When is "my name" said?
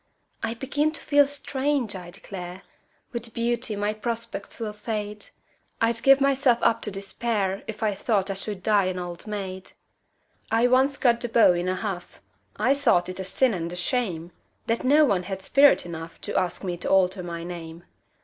17.21-17.83